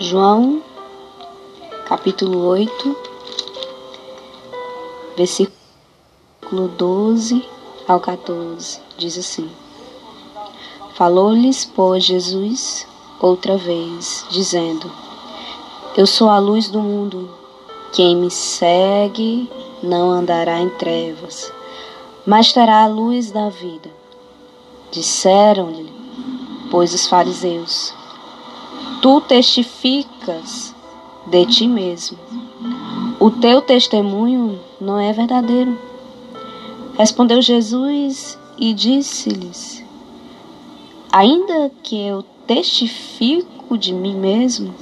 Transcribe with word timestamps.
João, 0.00 0.62
capítulo 1.86 2.46
8, 2.46 2.96
versículo 5.16 6.68
12 6.76 7.44
ao 7.88 7.98
14, 7.98 8.78
diz 8.96 9.18
assim: 9.18 9.50
Falou-lhes, 10.94 11.64
pois, 11.64 12.04
Jesus 12.04 12.86
outra 13.20 13.56
vez, 13.56 14.24
dizendo: 14.30 14.88
Eu 15.96 16.06
sou 16.06 16.28
a 16.28 16.38
luz 16.38 16.68
do 16.68 16.80
mundo. 16.80 17.28
Quem 17.92 18.14
me 18.14 18.30
segue 18.30 19.50
não 19.82 20.12
andará 20.12 20.60
em 20.60 20.68
trevas, 20.68 21.52
mas 22.24 22.52
terá 22.52 22.84
a 22.84 22.86
luz 22.86 23.32
da 23.32 23.48
vida. 23.48 23.90
Disseram-lhe, 24.92 25.92
pois, 26.70 26.94
os 26.94 27.08
fariseus: 27.08 27.97
Tu 29.00 29.20
testificas 29.22 30.74
de 31.26 31.46
ti 31.46 31.68
mesmo. 31.68 32.18
O 33.20 33.30
teu 33.30 33.60
testemunho 33.60 34.58
não 34.80 34.98
é 34.98 35.12
verdadeiro. 35.12 35.78
Respondeu 36.96 37.40
Jesus 37.40 38.38
e 38.58 38.74
disse-lhes: 38.74 39.84
Ainda 41.12 41.70
que 41.82 42.00
eu 42.00 42.24
testifico 42.46 43.78
de 43.78 43.92
mim 43.92 44.14
mesmo, 44.14 44.74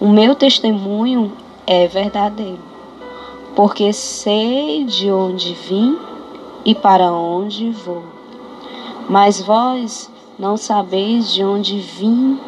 o 0.00 0.08
meu 0.08 0.34
testemunho 0.34 1.32
é 1.66 1.86
verdadeiro, 1.86 2.62
porque 3.54 3.92
sei 3.92 4.84
de 4.84 5.10
onde 5.10 5.54
vim 5.54 5.96
e 6.64 6.74
para 6.74 7.12
onde 7.12 7.70
vou. 7.70 8.02
Mas 9.08 9.40
vós 9.40 10.10
não 10.38 10.56
sabeis 10.56 11.32
de 11.32 11.44
onde 11.44 11.78
vim 11.78 12.38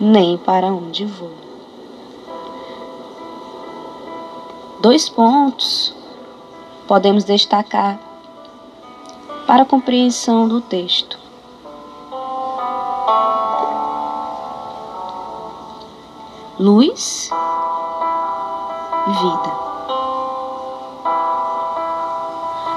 nem 0.00 0.36
para 0.36 0.66
onde 0.66 1.04
vou. 1.04 1.32
Dois 4.80 5.08
pontos 5.08 5.94
podemos 6.86 7.24
destacar 7.24 7.98
para 9.46 9.62
a 9.62 9.66
compreensão 9.66 10.46
do 10.46 10.60
texto. 10.60 11.18
Luz 16.58 17.30
e 19.06 19.10
vida. 19.10 19.66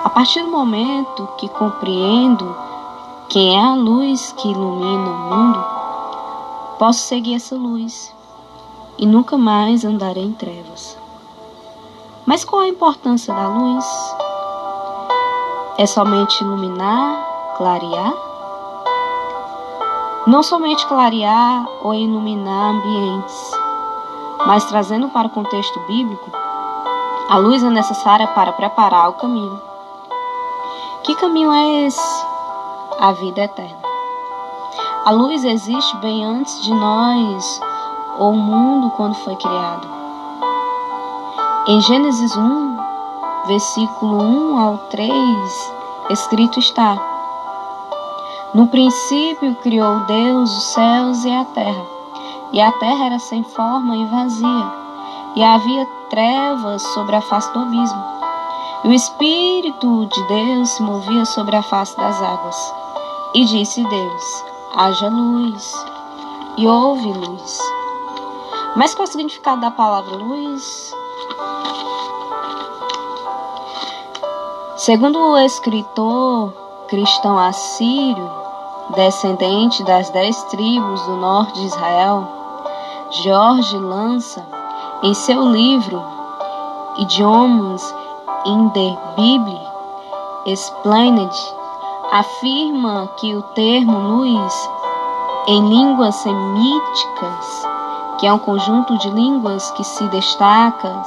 A 0.03 0.09
partir 0.09 0.41
do 0.41 0.51
momento 0.51 1.27
que 1.37 1.47
compreendo 1.49 2.55
quem 3.29 3.55
é 3.55 3.61
a 3.61 3.75
luz 3.75 4.33
que 4.33 4.49
ilumina 4.49 5.09
o 5.09 5.17
mundo, 5.17 5.78
Posso 6.79 6.99
seguir 6.99 7.35
essa 7.35 7.55
luz 7.55 8.15
e 8.97 9.05
nunca 9.05 9.37
mais 9.37 9.83
andarei 9.83 10.23
em 10.23 10.31
trevas. 10.31 10.97
Mas 12.25 12.45
qual 12.45 12.61
a 12.61 12.69
importância 12.69 13.33
da 13.33 13.49
luz? 13.49 13.85
É 15.77 15.85
somente 15.85 16.41
iluminar, 16.41 17.53
clarear? 17.57 18.13
Não 20.25 20.41
somente 20.41 20.87
clarear 20.87 21.67
ou 21.83 21.93
iluminar 21.93 22.73
ambientes, 22.75 23.51
mas 24.47 24.63
trazendo 24.63 25.09
para 25.09 25.27
o 25.27 25.31
contexto 25.31 25.77
bíblico, 25.81 26.31
a 27.29 27.35
luz 27.35 27.61
é 27.61 27.69
necessária 27.69 28.27
para 28.27 28.53
preparar 28.53 29.09
o 29.09 29.13
caminho. 29.15 29.61
Que 31.03 31.13
caminho 31.15 31.51
é 31.51 31.87
esse? 31.87 32.25
A 33.01 33.11
vida 33.11 33.41
eterna. 33.41 33.78
A 35.09 35.11
luz 35.11 35.43
existe 35.43 35.97
bem 35.97 36.23
antes 36.23 36.61
de 36.61 36.71
nós 36.71 37.59
ou 38.19 38.31
o 38.31 38.37
mundo 38.37 38.91
quando 38.91 39.15
foi 39.15 39.35
criado. 39.37 39.87
Em 41.65 41.81
Gênesis 41.81 42.37
1, 42.37 42.77
versículo 43.47 44.21
1 44.21 44.59
ao 44.59 44.77
3, 44.77 45.73
escrito 46.11 46.59
está: 46.59 46.95
No 48.53 48.67
princípio 48.67 49.55
criou 49.63 50.01
Deus 50.01 50.55
os 50.55 50.63
céus 50.73 51.25
e 51.25 51.31
a 51.31 51.43
terra, 51.43 51.85
e 52.53 52.61
a 52.61 52.71
terra 52.73 53.05
era 53.07 53.17
sem 53.17 53.43
forma 53.43 53.97
e 53.97 54.05
vazia, 54.05 54.71
e 55.35 55.43
havia 55.43 55.87
trevas 56.11 56.83
sobre 56.93 57.15
a 57.15 57.21
face 57.21 57.51
do 57.51 57.61
abismo. 57.61 58.03
E 58.83 58.89
o 58.89 58.93
Espírito 58.93 60.05
de 60.05 60.27
Deus 60.27 60.69
se 60.69 60.83
movia 60.83 61.25
sobre 61.25 61.55
a 61.55 61.63
face 61.63 61.97
das 61.97 62.21
águas. 62.21 62.75
E 63.33 63.43
disse 63.45 63.83
Deus: 63.83 64.58
haja 64.75 65.09
luz 65.09 65.85
e 66.57 66.67
houve 66.67 67.11
luz. 67.11 67.59
Mas 68.75 68.93
qual 68.93 69.05
é 69.05 69.09
o 69.09 69.11
significado 69.11 69.61
da 69.61 69.71
palavra 69.71 70.15
luz? 70.15 70.93
Segundo 74.77 75.19
o 75.19 75.37
escritor 75.37 76.53
cristão 76.87 77.37
assírio, 77.37 78.29
descendente 78.95 79.83
das 79.83 80.09
dez 80.09 80.43
tribos 80.45 81.01
do 81.03 81.17
norte 81.17 81.53
de 81.59 81.65
Israel, 81.65 82.27
George 83.11 83.77
lança 83.77 84.45
em 85.03 85.13
seu 85.13 85.41
livro 85.43 86.01
Idiomas 86.97 87.93
in 88.45 88.69
the 88.69 88.97
Bible 89.15 89.61
Explained 90.45 91.58
afirma 92.11 93.07
que 93.17 93.35
o 93.35 93.41
termo 93.41 93.99
luz 93.99 94.69
em 95.47 95.67
línguas 95.67 96.15
semíticas, 96.15 97.67
que 98.17 98.25
é 98.25 98.33
um 98.33 98.39
conjunto 98.39 98.97
de 98.97 99.09
línguas 99.11 99.69
que 99.71 99.83
se 99.83 100.03
destacam, 100.07 101.03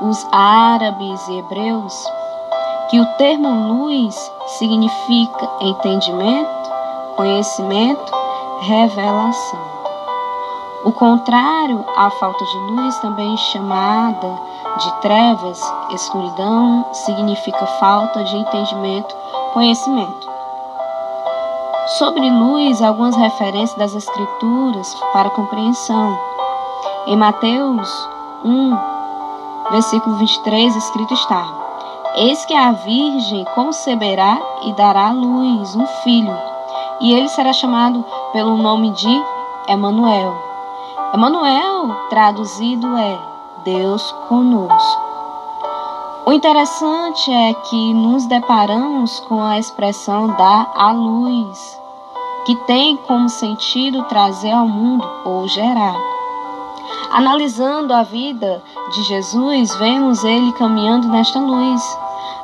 os 0.00 0.26
árabes 0.30 1.26
e 1.28 1.38
hebreus, 1.38 2.04
que 2.88 3.00
o 3.00 3.06
termo 3.16 3.72
luz 3.72 4.32
significa 4.46 5.50
entendimento, 5.60 6.70
conhecimento, 7.16 8.12
revelação. 8.60 9.68
O 10.84 10.92
contrário 10.92 11.84
à 11.96 12.08
falta 12.10 12.44
de 12.44 12.58
luz, 12.58 12.96
também 13.00 13.36
chamada 13.36 14.38
de 14.78 14.92
trevas, 15.00 15.60
escuridão, 15.90 16.86
significa 16.92 17.66
falta 17.80 18.22
de 18.22 18.36
entendimento, 18.36 19.14
conhecimento. 19.52 20.28
Sobre 21.98 22.28
luz, 22.28 22.82
algumas 22.82 23.16
referências 23.16 23.78
das 23.78 23.94
Escrituras 23.94 24.94
para 25.12 25.30
compreensão. 25.30 26.18
Em 27.06 27.16
Mateus 27.16 28.08
1, 28.44 28.78
versículo 29.70 30.16
23, 30.16 30.76
escrito 30.76 31.14
está: 31.14 31.46
Eis 32.16 32.44
que 32.44 32.54
a 32.54 32.72
Virgem 32.72 33.44
conceberá 33.54 34.38
e 34.62 34.72
dará 34.74 35.08
à 35.08 35.12
luz 35.12 35.74
um 35.74 35.86
filho, 36.04 36.36
e 37.00 37.14
ele 37.14 37.28
será 37.28 37.52
chamado 37.52 38.04
pelo 38.32 38.56
nome 38.56 38.90
de 38.90 39.24
Emanuel. 39.66 40.36
Emanuel, 41.14 41.96
traduzido 42.10 42.86
é 42.96 43.18
Deus 43.64 44.12
conosco. 44.28 45.07
O 46.28 46.32
interessante 46.34 47.32
é 47.32 47.54
que 47.54 47.94
nos 47.94 48.26
deparamos 48.26 49.18
com 49.20 49.42
a 49.42 49.58
expressão 49.58 50.26
dar 50.36 50.70
à 50.74 50.92
luz, 50.92 51.80
que 52.44 52.54
tem 52.66 52.98
como 52.98 53.30
sentido 53.30 54.02
trazer 54.02 54.50
ao 54.50 54.68
mundo 54.68 55.08
ou 55.24 55.48
gerar. 55.48 55.96
Analisando 57.10 57.94
a 57.94 58.02
vida 58.02 58.62
de 58.92 59.04
Jesus, 59.04 59.74
vemos 59.76 60.22
ele 60.22 60.52
caminhando 60.52 61.08
nesta 61.08 61.40
luz. 61.40 61.82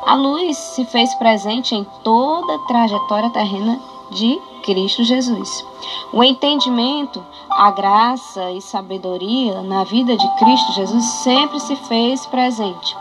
A 0.06 0.14
luz 0.14 0.56
se 0.56 0.86
fez 0.86 1.14
presente 1.16 1.74
em 1.74 1.86
toda 2.02 2.54
a 2.54 2.60
trajetória 2.60 3.28
terrena 3.28 3.78
de 4.10 4.40
Cristo 4.62 5.04
Jesus. 5.04 5.62
O 6.10 6.24
entendimento, 6.24 7.22
a 7.50 7.70
graça 7.70 8.50
e 8.50 8.62
sabedoria 8.62 9.60
na 9.60 9.84
vida 9.84 10.16
de 10.16 10.28
Cristo 10.36 10.72
Jesus 10.72 11.04
sempre 11.22 11.60
se 11.60 11.76
fez 11.76 12.24
presente. 12.24 12.96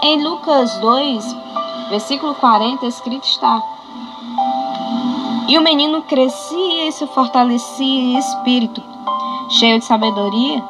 Em 0.00 0.22
Lucas 0.22 0.78
2, 0.78 1.36
versículo 1.90 2.32
40, 2.36 2.86
escrito 2.86 3.26
está: 3.26 3.60
E 5.48 5.58
o 5.58 5.60
menino 5.60 6.02
crescia 6.02 6.86
e 6.86 6.92
se 6.92 7.04
fortalecia 7.08 8.00
em 8.00 8.16
espírito, 8.16 8.80
cheio 9.50 9.80
de 9.80 9.84
sabedoria, 9.84 10.62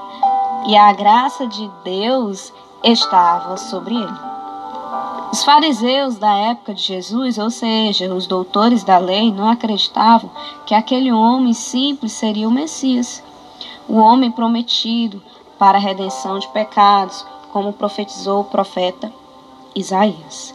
e 0.66 0.74
a 0.74 0.90
graça 0.94 1.46
de 1.46 1.70
Deus 1.84 2.54
estava 2.82 3.58
sobre 3.58 3.96
ele. 3.96 4.18
Os 5.30 5.44
fariseus 5.44 6.16
da 6.16 6.34
época 6.34 6.72
de 6.72 6.82
Jesus, 6.82 7.36
ou 7.36 7.50
seja, 7.50 8.12
os 8.14 8.26
doutores 8.26 8.82
da 8.82 8.96
lei, 8.96 9.30
não 9.30 9.50
acreditavam 9.50 10.30
que 10.64 10.74
aquele 10.74 11.12
homem 11.12 11.52
simples 11.52 12.12
seria 12.12 12.48
o 12.48 12.50
Messias, 12.50 13.22
o 13.86 13.98
homem 13.98 14.30
prometido 14.30 15.22
para 15.58 15.76
a 15.76 15.80
redenção 15.80 16.38
de 16.38 16.48
pecados, 16.48 17.26
como 17.52 17.74
profetizou 17.74 18.40
o 18.40 18.44
profeta 18.44 19.17
Isaías. 19.78 20.54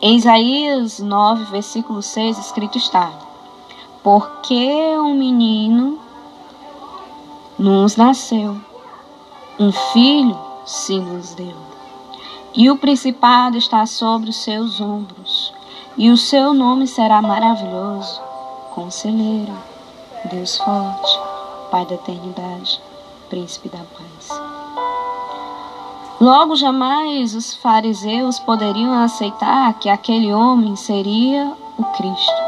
Em 0.00 0.16
Isaías 0.16 0.98
9, 0.98 1.44
versículo 1.44 2.02
6, 2.02 2.38
escrito 2.38 2.78
está: 2.78 3.12
Porque 4.02 4.96
um 4.98 5.14
menino 5.14 5.98
nos 7.58 7.96
nasceu, 7.96 8.56
um 9.58 9.72
filho 9.72 10.38
se 10.64 10.98
nos 10.98 11.34
deu. 11.34 11.56
E 12.54 12.70
o 12.70 12.78
principado 12.78 13.56
está 13.58 13.84
sobre 13.84 14.30
os 14.30 14.36
seus 14.36 14.80
ombros, 14.80 15.52
e 15.96 16.10
o 16.10 16.16
seu 16.16 16.54
nome 16.54 16.86
será 16.86 17.20
maravilhoso, 17.20 18.20
conselheiro, 18.74 19.54
Deus 20.30 20.56
forte, 20.56 21.20
Pai 21.70 21.84
da 21.84 21.94
eternidade, 21.96 22.80
príncipe 23.28 23.68
da 23.68 23.78
paz. 23.78 24.55
Logo 26.18 26.56
jamais 26.56 27.34
os 27.34 27.54
fariseus 27.56 28.38
poderiam 28.38 28.94
aceitar 29.02 29.74
que 29.74 29.90
aquele 29.90 30.32
homem 30.32 30.74
seria 30.74 31.52
o 31.76 31.84
Cristo. 31.84 32.42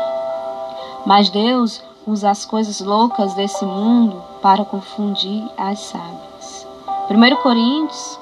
Mas 1.05 1.29
Deus 1.29 1.83
usa 2.07 2.31
as 2.31 2.47
coisas 2.47 2.81
loucas 2.81 3.35
desse 3.35 3.67
mundo 3.67 4.23
para 4.41 4.65
confundir 4.65 5.47
as 5.59 5.81
sábias. 5.81 6.67
1 7.11 7.43
Coríntios, 7.43 8.19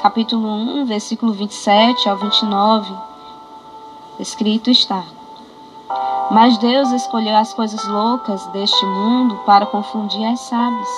capítulo 0.00 0.48
1, 0.48 0.86
versículo 0.86 1.34
27 1.34 2.08
ao 2.08 2.16
29, 2.16 2.90
escrito 4.18 4.70
está: 4.70 5.04
Mas 6.30 6.56
Deus 6.56 6.90
escolheu 6.92 7.36
as 7.36 7.52
coisas 7.52 7.86
loucas 7.86 8.46
deste 8.46 8.86
mundo 8.86 9.34
para 9.44 9.66
confundir 9.66 10.24
as 10.28 10.40
sábias, 10.40 10.88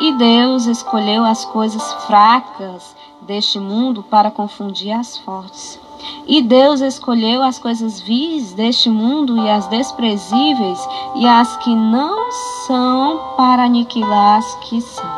e 0.00 0.12
Deus 0.12 0.66
escolheu 0.66 1.24
as 1.24 1.46
coisas 1.46 1.94
fracas 2.04 2.94
deste 3.26 3.58
mundo 3.58 4.02
para 4.02 4.30
confundir 4.30 4.92
as 4.92 5.16
fortes. 5.18 5.78
E 6.26 6.42
Deus 6.42 6.80
escolheu 6.80 7.42
as 7.42 7.58
coisas 7.58 8.00
vis 8.00 8.52
deste 8.52 8.88
mundo 8.90 9.36
e 9.38 9.48
as 9.48 9.66
desprezíveis 9.68 10.88
e 11.14 11.26
as 11.26 11.56
que 11.58 11.74
não 11.74 12.30
são 12.66 13.20
para 13.36 13.64
aniquilar 13.64 14.38
as 14.38 14.54
que 14.56 14.80
são, 14.80 15.10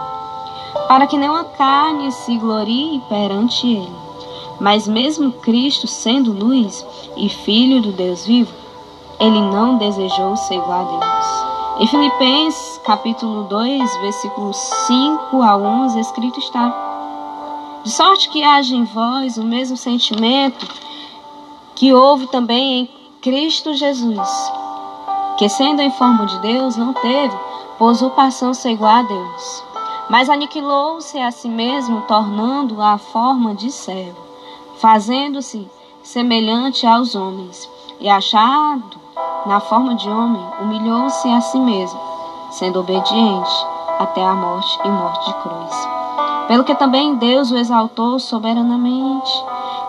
para 0.89 1.07
que 1.07 1.17
nenhuma 1.17 1.45
carne 1.45 2.13
se 2.13 2.37
glorie 2.37 3.03
perante 3.09 3.67
ele. 3.67 4.05
Mas 4.61 4.87
mesmo 4.87 5.33
Cristo, 5.33 5.87
sendo 5.87 6.33
luz 6.33 6.87
e 7.17 7.29
filho 7.29 7.83
do 7.83 7.93
Deus 7.93 8.25
vivo, 8.27 8.53
ele 9.19 9.41
não 9.41 9.79
desejou 9.79 10.37
ser 10.37 10.57
igual 10.57 10.81
a 10.81 10.85
Deus. 10.85 11.55
Em 11.81 11.87
Filipenses 11.89 12.81
capítulo 12.85 13.45
2, 13.45 14.01
versículos 14.01 14.57
5 14.57 15.43
a 15.43 15.57
11, 15.57 15.99
escrito 15.99 16.39
está: 16.39 16.94
de 17.85 17.91
sorte 17.91 18.31
que 18.31 18.43
haja 18.43 18.75
em 18.75 18.85
vós 18.85 19.37
o 19.37 19.45
mesmo 19.45 19.77
sentimento 19.77 20.67
que 21.75 21.93
houve 21.93 22.27
também 22.29 22.81
em 22.81 22.91
Cristo 23.21 23.75
Jesus, 23.75 24.53
que 25.37 25.49
sendo 25.51 25.83
em 25.83 25.91
forma 25.91 26.25
de 26.25 26.39
Deus, 26.39 26.77
não 26.77 26.95
teve 26.95 27.37
por 27.79 27.91
usurpação 27.91 28.55
ser 28.55 28.71
igual 28.71 28.97
a 28.97 29.03
Deus, 29.03 29.65
mas 30.09 30.31
aniquilou-se 30.31 31.19
a 31.19 31.31
si 31.31 31.49
mesmo, 31.49 32.01
tornando 32.03 32.81
a 32.81 32.97
forma 32.97 33.55
de 33.55 33.71
servo, 33.71 34.17
fazendo-se 34.79 35.69
semelhante 36.03 36.87
aos 36.87 37.15
homens, 37.15 37.69
e 38.01 38.09
achado 38.09 38.99
na 39.45 39.61
forma 39.61 39.95
de 39.95 40.09
homem, 40.09 40.43
humilhou-se 40.61 41.29
a 41.29 41.41
si 41.43 41.59
mesmo, 41.59 42.01
sendo 42.51 42.81
obediente 42.81 43.67
até 43.99 44.25
a 44.25 44.35
morte 44.35 44.79
e 44.85 44.89
morte 44.89 45.27
de 45.27 45.35
cruz. 45.35 45.94
Pelo 46.49 46.65
que 46.65 46.75
também 46.75 47.17
Deus 47.17 47.51
o 47.51 47.57
exaltou 47.57 48.19
soberanamente 48.19 49.33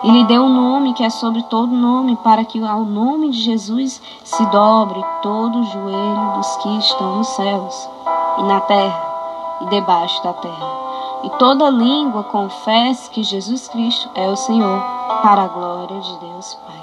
e 0.02 0.10
lhe 0.10 0.24
deu 0.24 0.42
um 0.42 0.48
nome 0.48 0.94
que 0.94 1.02
é 1.02 1.10
sobre 1.10 1.42
todo 1.44 1.66
nome, 1.66 2.16
para 2.16 2.44
que 2.44 2.62
ao 2.64 2.84
nome 2.84 3.30
de 3.30 3.40
Jesus 3.40 4.00
se 4.24 4.46
dobre 4.46 5.02
todo 5.22 5.58
o 5.58 5.64
joelho 5.64 6.32
dos 6.36 6.56
que 6.56 6.78
estão 6.78 7.16
nos 7.16 7.28
céus 7.28 7.88
e 8.38 8.42
na 8.44 8.60
terra 8.60 9.58
e 9.62 9.66
debaixo 9.66 10.22
da 10.22 10.32
terra. 10.32 10.86
E 11.24 11.30
toda 11.30 11.68
língua 11.70 12.24
confesse 12.24 13.10
que 13.10 13.22
Jesus 13.22 13.68
Cristo 13.68 14.08
é 14.14 14.28
o 14.28 14.36
Senhor, 14.36 14.80
para 15.22 15.42
a 15.42 15.48
glória 15.48 16.00
de 16.00 16.18
Deus 16.18 16.54
Pai. 16.66 16.76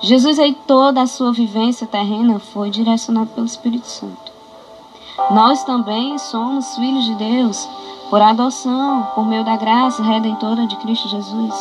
Jesus, 0.00 0.38
em 0.38 0.54
toda 0.54 1.02
a 1.02 1.06
sua 1.06 1.32
vivência 1.32 1.86
terrena, 1.86 2.38
foi 2.38 2.70
direcionado 2.70 3.30
pelo 3.30 3.46
Espírito 3.46 3.86
Santo. 3.86 4.32
Nós 5.30 5.64
também 5.64 6.16
somos 6.18 6.74
filhos 6.76 7.04
de 7.04 7.14
Deus 7.16 7.68
por 8.10 8.22
adoção, 8.22 9.06
por 9.14 9.26
meio 9.26 9.44
da 9.44 9.56
graça 9.56 10.02
redentora 10.02 10.66
de 10.66 10.76
Cristo 10.76 11.08
Jesus. 11.08 11.54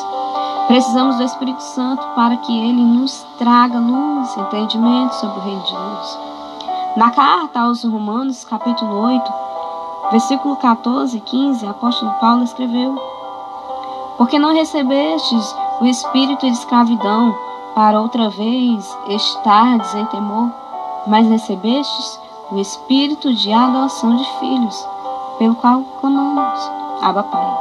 Precisamos 0.68 1.18
do 1.18 1.24
Espírito 1.24 1.62
Santo 1.62 2.06
para 2.16 2.38
que 2.38 2.58
ele 2.58 2.82
nos 2.82 3.26
traga 3.38 3.80
luz, 3.80 4.36
entendimento 4.38 5.16
sobre 5.16 5.40
o 5.40 5.44
reino 5.44 5.64
de 5.64 5.72
Deus. 5.72 6.20
Na 6.96 7.12
carta 7.12 7.62
aos 7.62 7.84
Romanos, 7.84 8.44
capítulo 8.46 9.00
8, 9.00 9.34
versículo 10.12 10.56
14 10.58 11.18
e 11.18 11.22
15, 11.22 11.66
o 11.66 11.70
apóstolo 11.70 12.12
Paulo 12.20 12.44
escreveu: 12.44 12.96
Porque 14.18 14.40
não 14.40 14.54
recebestes 14.54 15.56
o 15.82 15.86
espírito 15.86 16.46
de 16.46 16.54
escravidão 16.54 17.36
para 17.76 18.02
outra 18.02 18.30
vez 18.30 18.98
estardes 19.10 19.94
em 19.96 20.06
temor, 20.06 20.50
mas 21.06 21.28
recebestes 21.28 22.20
o 22.52 22.58
espírito 22.58 23.34
de 23.34 23.52
adoção 23.52 24.16
de 24.16 24.26
filhos 24.40 24.88
pelo 25.38 25.56
qual 25.56 25.82
clamamos, 26.00 26.72
Abba 27.02 27.24
Pai. 27.24 27.58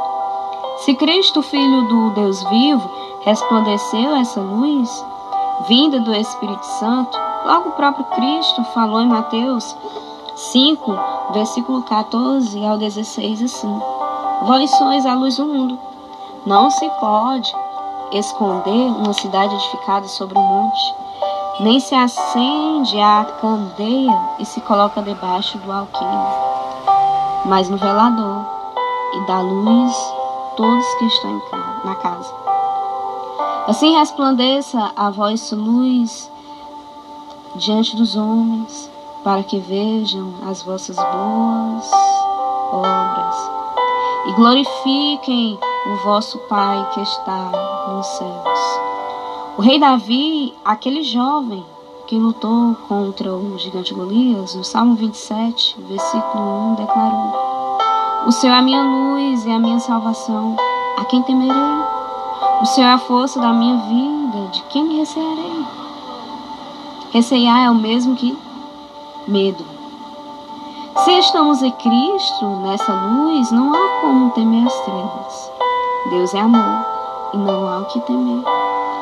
Se 0.79 0.93
Cristo, 0.95 1.41
Filho 1.41 1.87
do 1.87 2.09
Deus 2.11 2.43
vivo, 2.43 2.89
resplandeceu 3.21 4.15
essa 4.15 4.39
luz, 4.39 5.05
vinda 5.67 5.99
do 5.99 6.13
Espírito 6.13 6.65
Santo, 6.65 7.17
logo 7.45 7.69
o 7.69 7.73
próprio 7.73 8.05
Cristo 8.05 8.63
falou 8.73 9.01
em 9.01 9.07
Mateus 9.07 9.75
5, 10.35 10.97
versículo 11.33 11.81
14 11.83 12.63
ao 12.65 12.77
16 12.77 13.43
assim: 13.43 13.81
Vós 14.43 14.69
sois 14.77 15.05
a 15.05 15.15
luz 15.15 15.37
do 15.37 15.45
mundo. 15.45 15.79
Não 16.45 16.69
se 16.69 16.89
pode 16.99 17.53
esconder 18.11 18.91
uma 18.91 19.13
cidade 19.13 19.53
edificada 19.55 20.07
sobre 20.07 20.37
um 20.37 20.41
monte, 20.41 20.95
nem 21.59 21.79
se 21.79 21.95
acende 21.95 22.99
a 23.01 23.25
candeia 23.41 24.17
e 24.39 24.45
se 24.45 24.61
coloca 24.61 25.01
debaixo 25.01 25.57
do 25.57 25.71
alqueire 25.71 26.46
mas 27.47 27.69
no 27.69 27.77
velador, 27.77 28.45
e 29.13 29.25
dá 29.25 29.39
luz 29.39 29.95
todos 30.57 30.85
que 30.95 31.05
estão 31.05 31.41
na 31.85 31.95
casa. 31.95 32.33
Assim 33.67 33.97
resplandeça 33.97 34.91
a 34.95 35.09
vossa 35.09 35.55
luz 35.55 36.29
diante 37.55 37.95
dos 37.95 38.15
homens, 38.15 38.91
para 39.23 39.43
que 39.43 39.59
vejam 39.59 40.33
as 40.47 40.61
vossas 40.61 40.95
boas 40.95 41.91
obras 42.71 43.57
e 44.27 44.33
glorifiquem 44.33 45.57
o 45.85 45.95
vosso 46.03 46.37
Pai 46.49 46.89
que 46.93 47.01
está 47.01 47.51
nos 47.87 48.05
céus. 48.05 48.79
O 49.57 49.61
rei 49.61 49.79
Davi, 49.79 50.53
aquele 50.63 51.01
jovem 51.01 51.65
que 52.07 52.17
lutou 52.17 52.73
contra 52.87 53.35
o 53.35 53.57
gigante 53.57 53.93
Golias, 53.93 54.55
no 54.55 54.63
Salmo 54.63 54.95
27, 54.95 55.75
versículo 55.89 56.71
1, 56.71 56.75
declarou: 56.75 57.33
O 58.25 58.31
Senhor 58.31 58.53
é 58.53 58.59
a 58.59 58.61
minha 58.61 58.81
luz 58.81 59.45
e 59.45 59.51
a 59.51 59.59
minha 59.59 59.79
salvação, 59.81 60.55
a 60.97 61.03
quem 61.03 61.21
temerei? 61.23 61.53
O 62.61 62.65
Senhor 62.65 62.87
é 62.87 62.93
a 62.93 62.97
força 62.97 63.41
da 63.41 63.51
minha 63.51 63.75
vida, 63.75 64.47
de 64.53 64.63
quem 64.63 64.99
recearei? 64.99 65.65
Receiar 67.11 67.65
é 67.65 67.69
o 67.69 67.75
mesmo 67.75 68.15
que 68.15 68.37
medo. 69.27 69.65
Se 71.03 71.11
estamos 71.11 71.61
em 71.61 71.71
Cristo, 71.71 72.45
nessa 72.63 72.93
luz, 72.93 73.51
não 73.51 73.73
há 73.73 74.01
como 74.01 74.31
temer 74.31 74.65
as 74.65 74.79
trevas. 74.79 75.51
Deus 76.09 76.33
é 76.33 76.39
amor 76.39 76.85
e 77.33 77.37
não 77.37 77.67
há 77.67 77.79
o 77.79 77.85
que 77.85 77.99
temer. 77.99 78.43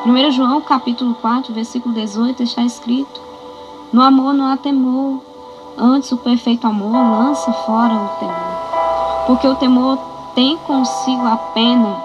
1 0.04 0.30
João 0.30 0.60
capítulo 0.60 1.14
4, 1.14 1.52
versículo 1.52 1.94
18 1.94 2.42
está 2.42 2.62
escrito: 2.62 3.20
No 3.92 4.02
amor 4.02 4.34
não 4.34 4.52
há 4.52 4.56
temor, 4.56 5.20
antes 5.76 6.12
o 6.12 6.18
perfeito 6.18 6.66
amor 6.66 6.92
lança 6.92 7.52
fora 7.52 7.94
o 7.94 8.08
temor. 8.20 9.26
Porque 9.26 9.48
o 9.48 9.54
temor 9.56 9.98
tem 10.34 10.56
consigo 10.58 11.26
a 11.26 11.36
pena, 11.54 11.96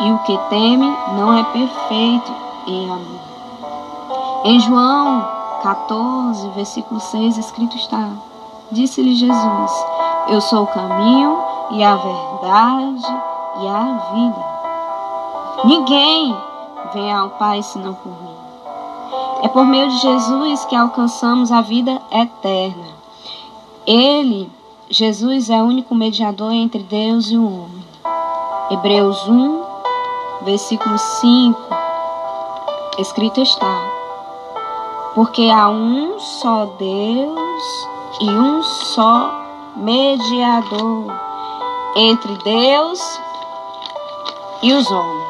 e 0.00 0.10
o 0.10 0.18
que 0.20 0.36
teme 0.48 0.92
não 1.16 1.36
é 1.36 1.44
perfeito 1.44 2.32
em 2.66 2.84
amor. 2.90 3.20
Em 4.44 4.58
João 4.60 5.28
14, 5.62 6.48
versículo 6.50 6.98
6, 6.98 7.36
escrito 7.36 7.76
está: 7.76 8.08
Disse-lhe 8.72 9.14
Jesus: 9.14 9.72
Eu 10.28 10.40
sou 10.40 10.64
o 10.64 10.66
caminho 10.68 11.38
e 11.70 11.84
a 11.84 11.94
verdade 11.94 13.22
e 13.60 13.68
a 13.68 14.12
vida. 14.12 14.58
Ninguém 15.64 16.47
venha 16.92 17.18
ao 17.18 17.30
Pai 17.30 17.62
senão 17.62 17.94
por 17.94 18.10
mim. 18.10 18.36
É 19.42 19.48
por 19.48 19.64
meio 19.64 19.88
de 19.88 19.98
Jesus 19.98 20.64
que 20.64 20.74
alcançamos 20.74 21.52
a 21.52 21.60
vida 21.60 22.00
eterna. 22.10 22.86
Ele, 23.86 24.50
Jesus, 24.90 25.48
é 25.48 25.62
o 25.62 25.66
único 25.66 25.94
mediador 25.94 26.52
entre 26.52 26.82
Deus 26.82 27.30
e 27.30 27.36
o 27.36 27.44
homem. 27.44 27.84
Hebreus 28.70 29.26
1, 29.28 29.62
versículo 30.42 30.98
5, 30.98 31.58
escrito 32.98 33.40
está: 33.40 33.82
Porque 35.14 35.48
há 35.50 35.68
um 35.68 36.18
só 36.18 36.66
Deus 36.78 37.88
e 38.20 38.28
um 38.28 38.62
só 38.62 39.30
mediador 39.76 41.06
entre 41.96 42.36
Deus 42.44 43.00
e 44.62 44.72
os 44.72 44.90
homens. 44.90 45.27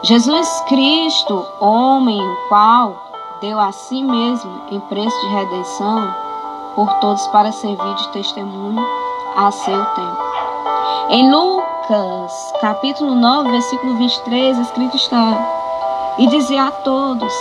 Jesus 0.00 0.48
Cristo, 0.68 1.44
homem, 1.58 2.22
o 2.22 2.36
qual 2.48 2.94
deu 3.40 3.58
a 3.58 3.72
si 3.72 4.00
mesmo 4.00 4.62
em 4.70 4.78
preço 4.78 5.20
de 5.20 5.34
redenção 5.34 6.14
por 6.76 6.88
todos 7.00 7.26
para 7.28 7.50
servir 7.50 7.94
de 7.96 8.08
testemunho 8.10 8.80
a 9.36 9.50
seu 9.50 9.84
tempo. 9.86 10.22
Em 11.10 11.28
Lucas, 11.28 12.54
capítulo 12.60 13.16
9, 13.16 13.50
versículo 13.50 13.96
23, 13.96 14.58
escrito 14.58 14.94
está: 14.94 15.36
E 16.16 16.28
dizer 16.28 16.58
a 16.58 16.70
todos: 16.70 17.32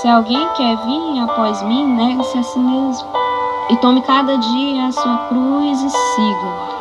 Se 0.00 0.08
alguém 0.08 0.48
quer 0.56 0.74
vir 0.86 1.20
após 1.20 1.62
mim, 1.64 1.86
negue-se 1.86 2.38
a 2.38 2.42
si 2.42 2.58
mesmo, 2.58 3.08
e 3.68 3.76
tome 3.76 4.00
cada 4.00 4.38
dia 4.38 4.86
a 4.86 4.92
sua 4.92 5.18
cruz 5.28 5.82
e 5.82 5.90
siga. 5.90 6.75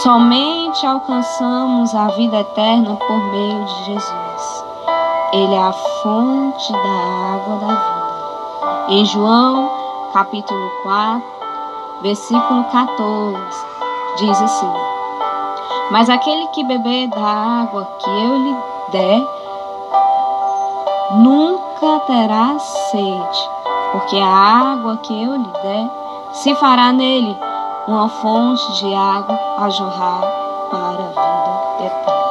Somente 0.00 0.86
alcançamos 0.86 1.94
a 1.94 2.08
vida 2.08 2.40
eterna 2.40 2.96
por 2.96 3.24
meio 3.30 3.62
de 3.62 3.84
Jesus. 3.84 4.64
Ele 5.34 5.54
é 5.54 5.62
a 5.62 5.72
fonte 5.72 6.72
da 6.72 7.34
água 7.34 7.56
da 7.58 7.74
vida. 7.74 8.84
Em 8.88 9.04
João, 9.04 9.70
capítulo 10.14 10.70
4, 10.82 11.22
versículo 12.00 12.64
14, 12.64 13.36
diz 14.16 14.42
assim: 14.42 14.72
Mas 15.90 16.08
aquele 16.08 16.46
que 16.48 16.64
beber 16.64 17.08
da 17.08 17.60
água 17.60 17.84
que 17.98 18.08
eu 18.08 18.38
lhe 18.38 18.56
der, 18.92 19.28
nunca 21.16 22.00
terá 22.06 22.58
sede, 22.58 23.50
porque 23.92 24.16
a 24.16 24.26
água 24.26 24.96
que 24.96 25.22
eu 25.22 25.36
lhe 25.36 25.52
der 25.62 25.90
se 26.32 26.54
fará 26.54 26.92
nele 26.92 27.51
uma 27.86 28.08
fonte 28.08 28.72
de 28.74 28.94
água 28.94 29.38
a 29.58 29.68
jorrar 29.68 30.20
para 30.70 30.78
a 30.78 31.08
vida 31.08 31.86
eterna. 31.86 32.21